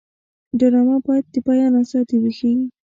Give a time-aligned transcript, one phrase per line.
[0.59, 2.61] ډرامه باید د بیان ازادي وښيي